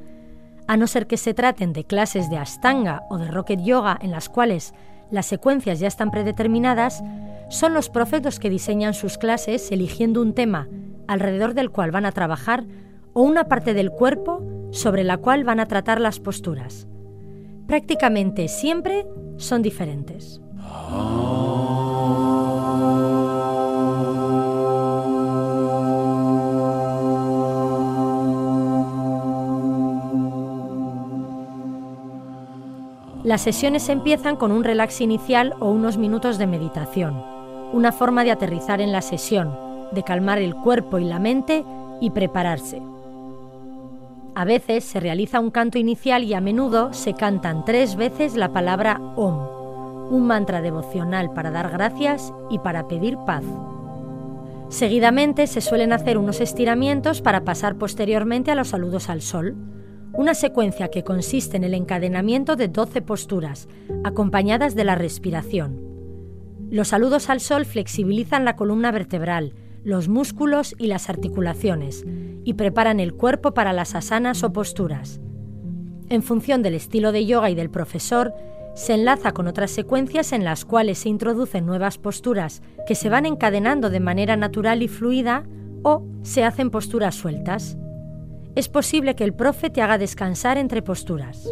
A 0.66 0.78
no 0.78 0.88
ser 0.88 1.06
que 1.06 1.18
se 1.18 1.36
traten 1.36 1.72
de 1.72 1.84
clases 1.84 2.28
de 2.32 2.38
Ashtanga 2.38 3.04
o 3.12 3.20
de 3.20 3.30
Rocket 3.30 3.62
Yoga 3.62 4.00
en 4.02 4.10
las 4.10 4.30
cuales 4.30 4.74
las 5.12 5.28
secuencias 5.28 5.80
ya 5.80 5.88
están 5.88 6.10
predeterminadas, 6.10 7.04
son 7.52 7.76
los 7.76 7.92
profetos 7.92 8.40
que 8.40 8.50
diseñan 8.50 8.96
sus 8.96 9.20
clases 9.20 9.72
eligiendo 9.72 10.24
un 10.24 10.34
tema 10.34 10.70
alrededor 11.08 11.54
del 11.54 11.70
cual 11.70 11.92
van 11.92 12.08
a 12.08 12.12
trabajar 12.12 12.66
o 13.14 13.22
una 13.22 13.44
parte 13.44 13.76
del 13.76 13.92
cuerpo 13.92 14.42
sobre 14.72 15.04
la 15.04 15.18
cual 15.18 15.44
van 15.44 15.60
a 15.60 15.68
tratar 15.68 16.02
las 16.02 16.20
posturas. 16.20 16.88
Prácticamente 17.68 18.48
siempre 18.48 19.06
son 19.38 19.62
diferentes. 19.62 20.42
Las 33.28 33.42
sesiones 33.42 33.90
empiezan 33.90 34.38
con 34.38 34.54
un 34.54 34.64
relax 34.64 35.02
inicial 35.02 35.54
o 35.60 35.70
unos 35.70 35.98
minutos 35.98 36.38
de 36.38 36.48
meditación, 36.48 37.22
una 37.74 37.92
forma 37.92 38.24
de 38.24 38.32
aterrizar 38.32 38.80
en 38.80 38.94
la 38.94 39.02
sesión, 39.02 39.54
de 39.92 40.02
calmar 40.02 40.38
el 40.38 40.56
cuerpo 40.56 40.98
y 40.98 41.04
la 41.04 41.20
mente 41.20 41.66
y 42.00 42.12
prepararse. 42.12 42.82
A 44.34 44.46
veces 44.46 44.86
se 44.86 45.02
realiza 45.02 45.42
un 45.42 45.52
canto 45.52 45.78
inicial 45.78 46.24
y 46.24 46.36
a 46.36 46.40
menudo 46.40 46.94
se 46.94 47.16
cantan 47.16 47.66
tres 47.66 47.98
veces 47.98 48.38
la 48.38 48.54
palabra 48.54 49.02
Om, 49.18 50.10
un 50.10 50.26
mantra 50.26 50.62
devocional 50.62 51.34
para 51.34 51.52
dar 51.52 51.70
gracias 51.70 52.32
y 52.50 52.60
para 52.60 52.88
pedir 52.88 53.18
paz. 53.26 53.44
Seguidamente 54.70 55.48
se 55.48 55.60
suelen 55.60 55.92
hacer 55.92 56.18
unos 56.18 56.40
estiramientos 56.40 57.22
para 57.22 57.42
pasar 57.42 57.76
posteriormente 57.76 58.52
a 58.52 58.56
los 58.56 58.70
saludos 58.70 59.10
al 59.10 59.22
sol, 59.22 59.58
una 60.14 60.34
secuencia 60.34 60.90
que 60.90 61.04
consiste 61.04 61.58
en 61.58 61.64
el 61.64 61.74
encadenamiento 61.74 62.56
de 62.56 62.68
12 62.68 63.02
posturas, 63.02 63.68
acompañadas 64.04 64.76
de 64.76 64.84
la 64.84 64.96
respiración. 64.96 65.82
Los 66.70 66.90
saludos 66.90 67.30
al 67.30 67.40
sol 67.40 67.66
flexibilizan 67.66 68.46
la 68.46 68.56
columna 68.56 68.92
vertebral, 68.92 69.54
los 69.84 70.08
músculos 70.08 70.76
y 70.78 70.88
las 70.88 71.10
articulaciones, 71.10 72.06
y 72.44 72.54
preparan 72.54 73.00
el 73.00 73.14
cuerpo 73.14 73.54
para 73.54 73.74
las 73.74 73.96
asanas 73.96 74.44
o 74.44 74.52
posturas. 74.52 75.22
En 76.10 76.24
función 76.24 76.64
del 76.64 76.76
estilo 76.76 77.12
de 77.12 77.26
yoga 77.26 77.50
y 77.50 77.56
del 77.56 77.70
profesor, 77.70 78.34
se 78.76 78.94
enlaza 78.94 79.32
con 79.32 79.48
otras 79.48 79.72
secuencias 79.72 80.32
en 80.34 80.44
las 80.44 80.64
cuales 80.64 81.00
se 81.00 81.10
introducen 81.10 81.66
nuevas 81.66 81.98
posturas 81.98 82.62
que 82.86 82.96
se 82.96 83.10
van 83.10 83.26
encadenando 83.26 83.90
de 83.90 84.00
manera 84.00 84.38
natural 84.38 84.84
y 84.84 84.88
fluida 84.88 85.46
o 85.84 86.06
se 86.22 86.44
hacen 86.44 86.70
posturas 86.70 87.16
sueltas 87.16 87.78
es 88.58 88.70
posible 88.70 89.16
que 89.16 89.24
el 89.24 89.36
profe 89.36 89.70
te 89.70 89.84
haga 89.84 90.00
descansar 90.00 90.58
entre 90.58 90.82
posturas. 90.82 91.48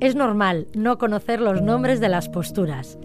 Es 0.00 0.14
normal 0.14 0.66
no 0.74 0.98
conocer 0.98 1.40
los 1.40 1.62
nombres 1.62 1.98
de 1.98 2.10
las 2.10 2.28
posturas 2.28 2.98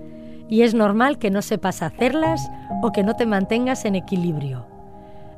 y 0.50 0.63
es 0.63 0.74
normal 0.74 1.18
que 1.18 1.29
no 1.29 1.41
sepas 1.41 1.82
hacerlas 1.82 2.41
o 2.82 2.91
que 2.91 3.03
no 3.03 3.15
te 3.15 3.25
mantengas 3.25 3.86
en 3.86 3.96
equilibrio. 3.96 4.65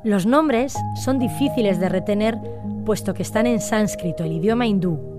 Los 0.02 0.26
nombres 0.26 0.74
son 1.04 1.20
difíciles 1.20 1.78
de 1.78 1.88
retener 1.88 2.36
puesto 2.84 3.14
que 3.14 3.22
están 3.22 3.46
en 3.46 3.60
sánscrito, 3.60 4.24
el 4.24 4.32
idioma 4.32 4.66
hindú, 4.66 5.11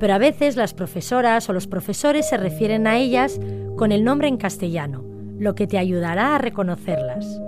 pero 0.00 0.14
a 0.14 0.18
veces 0.18 0.56
las 0.56 0.72
profesoras 0.72 1.48
o 1.48 1.52
los 1.52 1.66
profesores 1.66 2.28
se 2.28 2.38
refieren 2.38 2.86
a 2.86 2.96
ellas 2.96 3.38
con 3.76 3.92
el 3.92 4.02
nombre 4.02 4.28
en 4.28 4.38
castellano, 4.38 5.04
lo 5.38 5.54
que 5.54 5.66
te 5.66 5.78
ayudará 5.78 6.34
a 6.34 6.38
reconocerlas. 6.38 7.40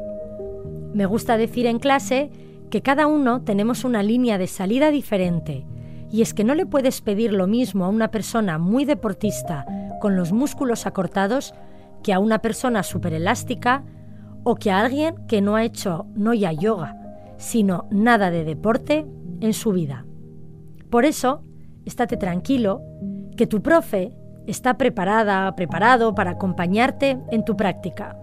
Me 0.92 1.06
gusta 1.06 1.38
decir 1.38 1.66
en 1.66 1.78
clase 1.78 2.30
que 2.71 2.82
cada 2.82 3.06
uno 3.06 3.40
tenemos 3.42 3.85
una 3.85 4.02
línea 4.02 4.37
de 4.37 4.47
salida 4.47 4.90
diferente, 4.90 5.66
y 6.11 6.21
es 6.21 6.35
que 6.35 6.44
no 6.44 6.54
le 6.54 6.66
puedes 6.66 7.00
pedir 7.00 7.32
lo 7.32 7.47
mismo 7.47 7.87
a 7.87 7.88
una 7.88 8.11
persona 8.11 8.59
muy 8.59 8.85
deportista 8.85 9.64
con 9.99 10.14
los 10.14 10.30
músculos 10.32 10.87
acortados 10.87 11.54
que 12.02 12.12
a 12.12 12.18
una 12.18 12.40
persona 12.40 12.82
elástica 13.04 13.82
o 14.44 14.56
que 14.56 14.71
a 14.71 14.80
alguien 14.80 15.26
que 15.26 15.40
no 15.40 15.56
ha 15.56 15.64
hecho 15.64 16.04
no 16.14 16.35
ya 16.35 16.52
yoga, 16.52 16.99
sino 17.38 17.87
nada 17.90 18.30
de 18.30 18.44
deporte 18.44 19.06
en 19.40 19.54
su 19.54 19.73
vida. 19.73 20.04
Por 20.90 21.06
eso, 21.06 21.44
estate 21.84 22.16
tranquilo, 22.16 22.82
que 23.36 23.46
tu 23.46 23.62
profe 23.62 24.12
está 24.46 24.76
preparada, 24.76 25.54
preparado 25.54 26.14
para 26.14 26.32
acompañarte 26.32 27.18
en 27.30 27.44
tu 27.44 27.56
práctica. 27.56 28.16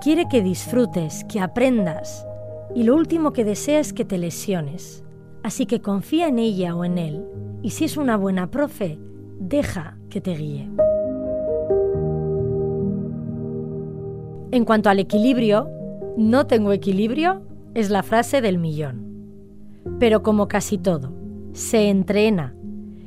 Quiere 0.00 0.26
que 0.28 0.42
disfrutes, 0.42 1.24
que 1.24 1.40
aprendas 1.40 2.26
y 2.74 2.82
lo 2.82 2.94
último 2.94 3.32
que 3.32 3.44
desea 3.44 3.80
es 3.80 3.92
que 3.92 4.04
te 4.04 4.18
lesiones. 4.18 5.04
Así 5.42 5.66
que 5.66 5.80
confía 5.80 6.28
en 6.28 6.38
ella 6.38 6.74
o 6.74 6.84
en 6.84 6.98
él 6.98 7.24
y 7.62 7.70
si 7.70 7.84
es 7.84 7.96
una 7.96 8.16
buena 8.16 8.50
profe, 8.50 8.98
deja 9.38 9.98
que 10.10 10.20
te 10.20 10.34
guíe. 10.34 10.68
En 14.50 14.64
cuanto 14.64 14.88
al 14.88 14.98
equilibrio, 14.98 15.68
no 16.16 16.46
tengo 16.46 16.72
equilibrio 16.72 17.42
es 17.74 17.90
la 17.90 18.02
frase 18.02 18.40
del 18.40 18.58
millón. 18.58 19.04
Pero 19.98 20.22
como 20.22 20.48
casi 20.48 20.78
todo, 20.78 21.12
se 21.52 21.90
entrena, 21.90 22.54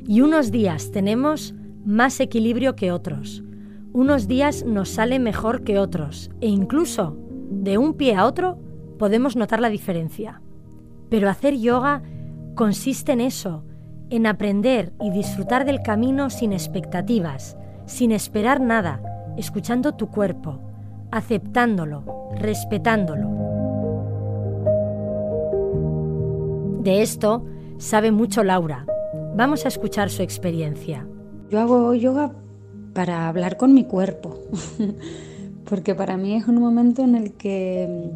y 0.10 0.22
unos 0.22 0.50
días 0.50 0.90
tenemos 0.90 1.54
más 1.86 2.20
equilibrio 2.20 2.76
que 2.76 2.92
otros. 2.92 3.44
Unos 3.94 4.28
días 4.28 4.66
nos 4.66 4.90
sale 4.90 5.20
mejor 5.20 5.64
que 5.64 5.78
otros 5.78 6.32
e 6.42 6.48
incluso 6.48 7.16
de 7.52 7.78
un 7.78 7.94
pie 7.94 8.16
a 8.16 8.26
otro 8.26 8.58
podemos 8.98 9.36
notar 9.36 9.60
la 9.60 9.70
diferencia. 9.70 10.42
Pero 11.12 11.30
hacer 11.30 11.56
yoga 11.56 12.02
consiste 12.56 13.12
en 13.12 13.22
eso, 13.22 13.64
en 14.10 14.26
aprender 14.26 14.94
y 15.00 15.12
disfrutar 15.12 15.64
del 15.64 15.84
camino 15.84 16.32
sin 16.32 16.54
expectativas, 16.54 17.56
sin 17.86 18.12
esperar 18.12 18.62
nada, 18.62 19.04
escuchando 19.38 19.92
tu 19.92 20.08
cuerpo, 20.08 20.60
aceptándolo, 21.12 22.32
respetándolo. 22.36 23.30
De 26.82 27.04
esto 27.04 27.46
sabe 27.78 28.12
mucho 28.12 28.44
Laura, 28.44 28.88
Vamos 29.40 29.64
a 29.64 29.70
escuchar 29.70 30.10
su 30.10 30.22
experiencia. 30.22 31.08
Yo 31.50 31.62
hago 31.62 31.94
yoga 31.94 32.34
para 32.94 33.30
hablar 33.30 33.56
con 33.56 33.74
mi 33.74 33.86
cuerpo, 33.86 34.38
porque 35.64 35.96
para 35.96 36.18
mí 36.18 36.36
es 36.36 36.46
un 36.50 36.60
momento 36.60 37.06
en 37.06 37.16
el 37.16 37.32
que 37.36 38.12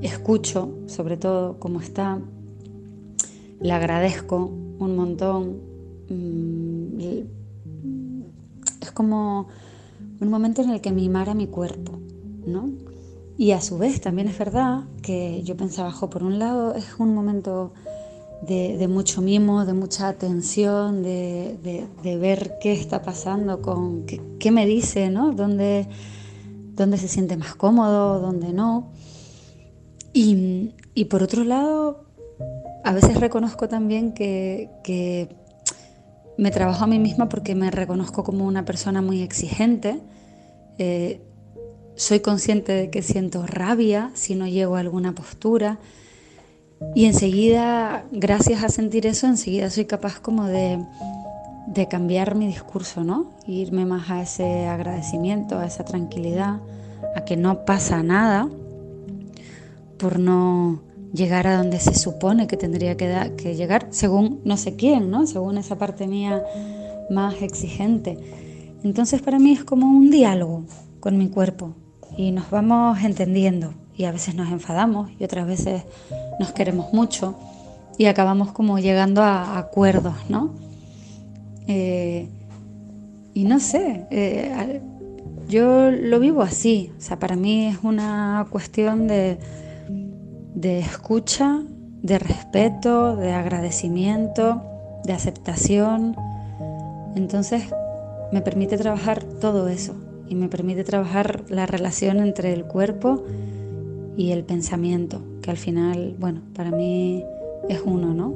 escucho, 0.00 0.78
sobre 0.86 1.16
todo 1.16 1.60
cómo 1.60 1.80
está, 1.80 2.18
le 3.60 3.72
agradezco 3.72 4.46
un 4.80 4.96
montón. 4.96 5.60
Mm, 6.08 6.98
es 8.80 8.90
como 8.90 9.46
un 10.20 10.28
momento 10.28 10.60
en 10.60 10.70
el 10.70 10.80
que 10.80 10.90
mimara 10.90 11.34
mi 11.34 11.46
cuerpo, 11.46 12.00
¿no? 12.44 12.68
Y 13.38 13.52
a 13.52 13.60
su 13.60 13.78
vez 13.78 14.00
también 14.00 14.26
es 14.26 14.36
verdad 14.36 14.86
que 15.02 15.40
yo 15.44 15.56
pensaba, 15.56 15.92
por 16.10 16.24
un 16.24 16.40
lado 16.40 16.74
es 16.74 16.98
un 16.98 17.14
momento 17.14 17.74
de, 18.42 18.88
mucho 18.88 19.22
mimo, 19.22 19.64
de 19.64 19.72
mucha 19.72 20.08
atención, 20.08 21.02
de, 21.02 22.18
ver 22.20 22.58
qué 22.60 22.72
está 22.72 23.02
pasando, 23.02 23.62
con 23.62 24.04
qué, 24.04 24.50
me 24.50 24.66
dice, 24.66 25.10
¿no? 25.10 25.32
Dónde, 25.32 25.88
dónde, 26.74 26.98
se 26.98 27.08
siente 27.08 27.36
más 27.36 27.54
cómodo, 27.54 28.20
dónde 28.20 28.52
no. 28.52 28.92
Y, 30.12 31.04
por 31.08 31.22
otro 31.22 31.44
lado, 31.44 32.04
a 32.84 32.92
veces 32.92 33.18
reconozco 33.18 33.68
también 33.68 34.12
que, 34.12 35.28
me 36.38 36.50
trabajo 36.50 36.84
a 36.84 36.86
mí 36.86 36.98
misma 36.98 37.28
porque 37.28 37.54
me 37.54 37.70
reconozco 37.70 38.24
como 38.24 38.46
una 38.46 38.64
persona 38.64 39.02
muy 39.02 39.22
exigente. 39.22 40.00
Eh, 40.78 41.20
soy 41.94 42.20
consciente 42.20 42.72
de 42.72 42.90
que 42.90 43.02
siento 43.02 43.46
rabia 43.46 44.10
si 44.14 44.34
no 44.34 44.48
llego 44.48 44.76
a 44.76 44.80
alguna 44.80 45.14
postura. 45.14 45.78
Y 46.94 47.06
enseguida, 47.06 48.04
gracias 48.12 48.62
a 48.62 48.68
sentir 48.68 49.06
eso, 49.06 49.26
enseguida 49.26 49.70
soy 49.70 49.86
capaz 49.86 50.20
como 50.20 50.44
de, 50.44 50.78
de 51.66 51.88
cambiar 51.88 52.34
mi 52.34 52.46
discurso, 52.46 53.02
¿no? 53.02 53.30
Irme 53.46 53.86
más 53.86 54.10
a 54.10 54.22
ese 54.22 54.66
agradecimiento, 54.66 55.58
a 55.58 55.66
esa 55.66 55.84
tranquilidad, 55.84 56.60
a 57.16 57.24
que 57.24 57.36
no 57.36 57.64
pasa 57.64 58.02
nada 58.02 58.48
por 59.98 60.18
no 60.18 60.82
llegar 61.14 61.46
a 61.46 61.56
donde 61.56 61.78
se 61.78 61.94
supone 61.94 62.46
que 62.46 62.56
tendría 62.56 62.96
que, 62.96 63.32
que 63.36 63.54
llegar, 63.54 63.86
según 63.90 64.40
no 64.44 64.56
sé 64.56 64.76
quién, 64.76 65.10
¿no? 65.10 65.26
Según 65.26 65.58
esa 65.58 65.78
parte 65.78 66.06
mía 66.06 66.42
más 67.10 67.40
exigente. 67.42 68.18
Entonces 68.82 69.22
para 69.22 69.38
mí 69.38 69.52
es 69.52 69.64
como 69.64 69.86
un 69.86 70.10
diálogo 70.10 70.64
con 71.00 71.16
mi 71.16 71.28
cuerpo 71.28 71.74
y 72.16 72.32
nos 72.32 72.50
vamos 72.50 73.02
entendiendo 73.02 73.74
y 73.96 74.04
a 74.04 74.12
veces 74.12 74.34
nos 74.34 74.50
enfadamos 74.50 75.10
y 75.18 75.24
otras 75.24 75.46
veces 75.46 75.82
nos 76.40 76.52
queremos 76.52 76.92
mucho 76.92 77.36
y 77.98 78.06
acabamos 78.06 78.52
como 78.52 78.78
llegando 78.78 79.22
a 79.22 79.58
acuerdos, 79.58 80.14
¿no? 80.28 80.54
Eh, 81.66 82.28
y 83.34 83.44
no 83.44 83.60
sé, 83.60 84.06
eh, 84.10 84.80
yo 85.48 85.90
lo 85.90 86.18
vivo 86.20 86.42
así, 86.42 86.92
o 86.98 87.00
sea, 87.00 87.18
para 87.18 87.36
mí 87.36 87.66
es 87.66 87.78
una 87.82 88.46
cuestión 88.50 89.06
de, 89.06 89.38
de 90.54 90.78
escucha, 90.80 91.62
de 92.02 92.18
respeto, 92.18 93.16
de 93.16 93.32
agradecimiento, 93.32 94.62
de 95.04 95.12
aceptación. 95.12 96.16
Entonces 97.14 97.64
me 98.32 98.40
permite 98.40 98.76
trabajar 98.76 99.22
todo 99.22 99.68
eso 99.68 99.94
y 100.28 100.34
me 100.34 100.48
permite 100.48 100.84
trabajar 100.84 101.44
la 101.48 101.66
relación 101.66 102.18
entre 102.18 102.52
el 102.52 102.64
cuerpo 102.64 103.24
y 104.16 104.32
el 104.32 104.44
pensamiento, 104.44 105.22
que 105.42 105.50
al 105.50 105.56
final, 105.56 106.14
bueno, 106.18 106.42
para 106.54 106.70
mí 106.70 107.24
es 107.68 107.80
uno, 107.84 108.12
¿no? 108.14 108.34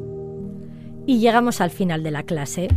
Y 1.06 1.18
llegamos 1.18 1.60
al 1.60 1.70
final 1.70 2.02
de 2.02 2.10
la 2.10 2.22
clase. 2.22 2.68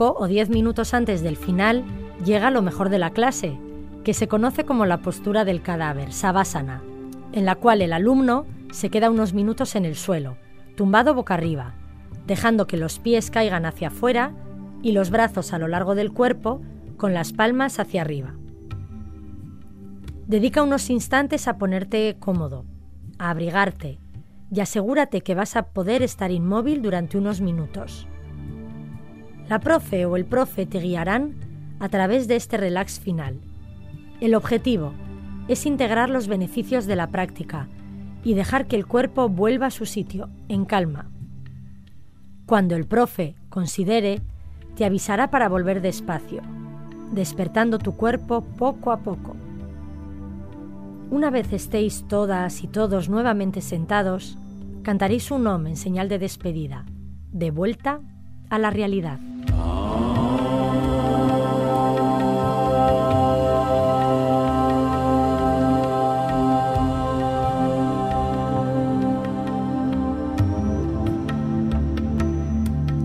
O 0.00 0.28
diez 0.28 0.48
minutos 0.48 0.94
antes 0.94 1.22
del 1.22 1.36
final 1.36 1.84
llega 2.24 2.52
lo 2.52 2.62
mejor 2.62 2.88
de 2.88 2.98
la 2.98 3.10
clase, 3.10 3.58
que 4.04 4.14
se 4.14 4.28
conoce 4.28 4.64
como 4.64 4.86
la 4.86 4.98
postura 4.98 5.44
del 5.44 5.60
cadáver, 5.60 6.12
savasana, 6.12 6.82
en 7.32 7.44
la 7.44 7.56
cual 7.56 7.82
el 7.82 7.92
alumno 7.92 8.46
se 8.70 8.90
queda 8.90 9.10
unos 9.10 9.34
minutos 9.34 9.74
en 9.74 9.84
el 9.84 9.96
suelo, 9.96 10.36
tumbado 10.76 11.14
boca 11.14 11.34
arriba, 11.34 11.74
dejando 12.28 12.68
que 12.68 12.76
los 12.76 13.00
pies 13.00 13.32
caigan 13.32 13.66
hacia 13.66 13.88
afuera 13.88 14.34
y 14.82 14.92
los 14.92 15.10
brazos 15.10 15.52
a 15.52 15.58
lo 15.58 15.66
largo 15.66 15.96
del 15.96 16.12
cuerpo 16.12 16.60
con 16.96 17.12
las 17.12 17.32
palmas 17.32 17.80
hacia 17.80 18.02
arriba. 18.02 18.34
Dedica 20.28 20.62
unos 20.62 20.90
instantes 20.90 21.48
a 21.48 21.58
ponerte 21.58 22.16
cómodo, 22.20 22.66
a 23.18 23.30
abrigarte 23.30 23.98
y 24.52 24.60
asegúrate 24.60 25.22
que 25.22 25.34
vas 25.34 25.56
a 25.56 25.70
poder 25.70 26.02
estar 26.02 26.30
inmóvil 26.30 26.82
durante 26.82 27.18
unos 27.18 27.40
minutos. 27.40 28.06
La 29.48 29.60
profe 29.60 30.04
o 30.04 30.16
el 30.16 30.26
profe 30.26 30.66
te 30.66 30.78
guiarán 30.78 31.34
a 31.80 31.88
través 31.88 32.28
de 32.28 32.36
este 32.36 32.58
relax 32.58 33.00
final. 33.00 33.40
El 34.20 34.34
objetivo 34.34 34.92
es 35.48 35.64
integrar 35.64 36.10
los 36.10 36.28
beneficios 36.28 36.84
de 36.84 36.96
la 36.96 37.06
práctica 37.06 37.66
y 38.22 38.34
dejar 38.34 38.66
que 38.66 38.76
el 38.76 38.86
cuerpo 38.86 39.30
vuelva 39.30 39.66
a 39.66 39.70
su 39.70 39.86
sitio, 39.86 40.28
en 40.48 40.66
calma. 40.66 41.10
Cuando 42.44 42.76
el 42.76 42.86
profe 42.86 43.36
considere, 43.48 44.20
te 44.76 44.84
avisará 44.84 45.30
para 45.30 45.48
volver 45.48 45.80
despacio, 45.80 46.42
despertando 47.12 47.78
tu 47.78 47.96
cuerpo 47.96 48.42
poco 48.42 48.92
a 48.92 48.98
poco. 48.98 49.34
Una 51.10 51.30
vez 51.30 51.54
estéis 51.54 52.06
todas 52.06 52.62
y 52.62 52.66
todos 52.68 53.08
nuevamente 53.08 53.62
sentados, 53.62 54.36
cantaréis 54.82 55.30
un 55.30 55.46
om 55.46 55.68
en 55.68 55.76
señal 55.76 56.10
de 56.10 56.18
despedida, 56.18 56.84
de 57.32 57.50
vuelta 57.50 58.02
a 58.50 58.58
la 58.58 58.70
realidad. 58.70 59.18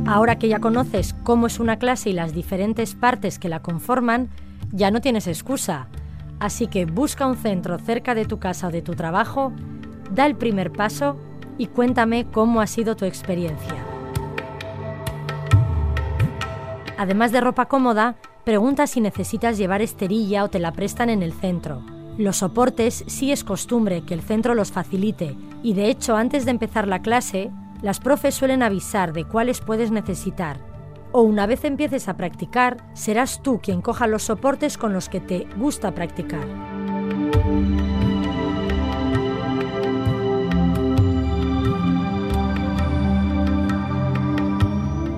Ahora 0.06 0.38
que 0.38 0.48
ya 0.48 0.60
conoces 0.60 1.16
cómo 1.24 1.48
es 1.48 1.60
una 1.60 1.80
clase 1.80 2.12
y 2.12 2.14
las 2.14 2.34
diferentes 2.34 2.94
partes 2.94 3.40
que 3.40 3.50
la 3.50 3.64
conforman, 3.64 4.30
ya 4.72 4.92
no 4.92 5.02
tienes 5.02 5.26
excusa. 5.26 5.88
Así 6.40 6.68
que 6.68 6.86
busca 6.86 7.26
un 7.26 7.36
centro 7.36 7.80
cerca 7.80 8.14
de 8.14 8.26
tu 8.26 8.38
casa 8.38 8.68
o 8.68 8.72
de 8.72 8.84
tu 8.84 8.94
trabajo, 8.94 9.52
da 10.12 10.28
el 10.28 10.36
primer 10.36 10.72
paso 10.72 11.18
y 11.58 11.66
cuéntame 11.66 12.26
cómo 12.32 12.62
ha 12.62 12.68
sido 12.68 12.96
tu 12.96 13.06
experiencia. 13.06 13.83
Además 17.04 17.34
de 17.34 17.42
ropa 17.42 17.66
cómoda, 17.66 18.16
pregunta 18.46 18.88
si 18.88 19.02
necesitas 19.02 19.58
llevar 19.58 19.82
esterilla 19.82 20.46
o 20.46 20.48
te 20.48 20.58
la 20.58 20.72
prestan 20.72 21.10
en 21.10 21.22
el 21.22 21.34
centro. 21.34 21.84
Los 22.18 22.38
soportes 22.38 23.04
sí 23.08 23.34
es 23.34 23.44
costumbre 23.44 24.06
que 24.06 24.14
el 24.14 24.22
centro 24.22 24.56
los 24.56 24.72
facilite 24.72 25.36
y 25.64 25.74
de 25.74 25.90
hecho 25.90 26.16
antes 26.16 26.46
de 26.46 26.52
empezar 26.52 26.88
la 26.88 27.02
clase 27.02 27.52
las 27.82 28.00
profes 28.00 28.36
suelen 28.36 28.64
avisar 28.64 29.12
de 29.12 29.26
cuáles 29.26 29.60
puedes 29.60 29.92
necesitar. 29.92 30.60
O 31.12 31.24
una 31.24 31.46
vez 31.46 31.66
empieces 31.66 32.08
a 32.08 32.16
practicar, 32.16 32.78
serás 32.94 33.44
tú 33.44 33.60
quien 33.62 33.82
coja 33.82 34.08
los 34.08 34.24
soportes 34.24 34.78
con 34.78 34.94
los 34.94 35.10
que 35.10 35.20
te 35.20 35.46
gusta 35.58 35.94
practicar. 35.94 36.73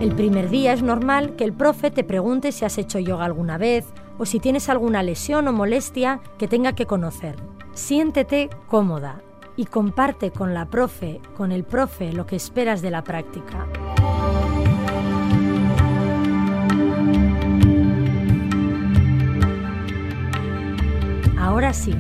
El 0.06 0.14
primer 0.14 0.52
día 0.52 0.72
es 0.72 0.84
normal 0.84 1.36
que 1.36 1.44
el 1.46 1.52
profe 1.52 1.90
te 1.90 2.04
pregunte 2.04 2.52
si 2.52 2.64
has 2.64 2.78
hecho 2.78 3.00
yoga 3.00 3.26
alguna 3.26 3.58
vez 3.58 3.88
o 4.20 4.28
si 4.28 4.40
tienes 4.40 4.70
alguna 4.70 5.02
lesión 5.02 5.48
o 5.48 5.52
molestia 5.52 6.22
que 6.38 6.48
tenga 6.48 6.74
que 6.74 6.86
conocer. 6.86 7.36
Siéntete 7.74 8.52
cómoda, 8.68 9.24
y 9.58 9.66
comparte 9.66 10.30
con 10.30 10.54
la 10.54 10.68
profe, 10.68 11.22
con 11.36 11.52
el 11.52 11.64
profe, 11.64 12.14
lo 12.14 12.28
que 12.28 12.36
esperas 12.36 12.84
de 12.84 12.92
la 12.92 13.04
práctica. 13.04 13.66
Ahora 21.40 21.74
sí, 21.74 21.96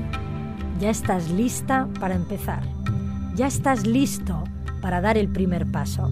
ya 0.79 0.91
estás 0.91 1.31
lista 1.31 1.87
para 1.99 2.13
empezar. 2.13 2.61
Ya 3.33 3.47
estás 3.47 3.87
listo 3.87 4.43
para 4.79 5.01
dar 5.01 5.17
el 5.17 5.27
primer 5.27 5.65
paso. 5.65 6.11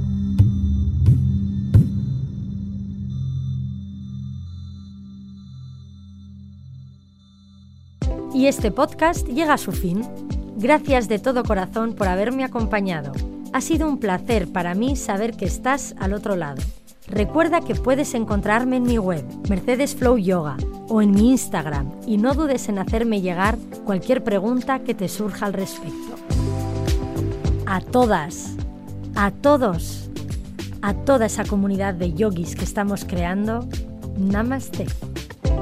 Y 8.33 8.47
este 8.47 8.71
podcast 8.71 9.27
llega 9.27 9.53
a 9.53 9.57
su 9.59 9.71
fin. 9.71 10.01
Gracias 10.57 11.07
de 11.07 11.19
todo 11.19 11.43
corazón 11.43 11.93
por 11.93 12.07
haberme 12.07 12.43
acompañado. 12.43 13.11
Ha 13.53 13.61
sido 13.61 13.87
un 13.87 13.99
placer 13.99 14.51
para 14.51 14.73
mí 14.73 14.95
saber 14.95 15.37
que 15.37 15.45
estás 15.45 15.93
al 15.99 16.13
otro 16.13 16.35
lado. 16.35 16.61
Recuerda 17.07 17.61
que 17.61 17.75
puedes 17.75 18.15
encontrarme 18.15 18.77
en 18.77 18.83
mi 18.83 18.97
web, 18.97 19.23
Mercedes 19.49 19.95
Flow 19.95 20.17
Yoga, 20.17 20.57
o 20.87 21.01
en 21.03 21.11
mi 21.11 21.29
Instagram, 21.29 21.91
y 22.07 22.17
no 22.17 22.33
dudes 22.33 22.69
en 22.69 22.79
hacerme 22.79 23.21
llegar 23.21 23.57
cualquier 23.85 24.23
pregunta 24.23 24.79
que 24.79 24.95
te 24.95 25.09
surja 25.09 25.45
al 25.45 25.53
respecto. 25.53 26.15
A 27.67 27.81
todas, 27.81 28.55
a 29.15 29.29
todos, 29.29 30.09
a 30.81 30.95
toda 30.95 31.27
esa 31.27 31.45
comunidad 31.45 31.93
de 31.93 32.13
yogis 32.13 32.55
que 32.55 32.63
estamos 32.63 33.05
creando, 33.05 33.67
Namaste. 34.17 34.87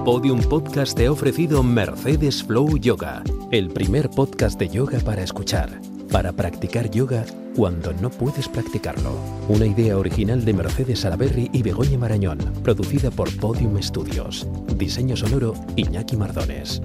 Podium 0.05 0.39
Podcast 0.41 0.97
te 0.97 1.05
ha 1.05 1.11
ofrecido 1.11 1.61
Mercedes 1.61 2.43
Flow 2.43 2.75
Yoga, 2.79 3.21
el 3.51 3.69
primer 3.69 4.09
podcast 4.09 4.57
de 4.57 4.67
yoga 4.67 4.97
para 4.99 5.21
escuchar, 5.21 5.79
para 6.11 6.31
practicar 6.33 6.89
yoga 6.89 7.23
cuando 7.55 7.93
no 7.93 8.09
puedes 8.09 8.47
practicarlo. 8.47 9.11
Una 9.47 9.67
idea 9.67 9.95
original 9.99 10.43
de 10.43 10.53
Mercedes 10.53 11.01
Salaberry 11.01 11.51
y 11.53 11.61
Begoña 11.61 11.99
Marañón, 11.99 12.39
producida 12.63 13.11
por 13.11 13.29
Podium 13.37 13.79
Studios. 13.79 14.47
Diseño 14.75 15.15
sonoro 15.15 15.53
Iñaki 15.75 16.17
Mardones. 16.17 16.81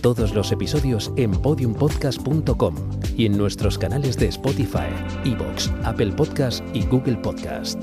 Todos 0.00 0.34
los 0.34 0.50
episodios 0.50 1.12
en 1.16 1.32
podiumpodcast.com 1.32 2.74
y 3.18 3.26
en 3.26 3.36
nuestros 3.36 3.76
canales 3.76 4.16
de 4.16 4.28
Spotify, 4.28 4.88
Evox, 5.26 5.70
Apple 5.84 6.12
Podcast 6.12 6.64
y 6.72 6.86
Google 6.86 7.18
Podcast. 7.18 7.78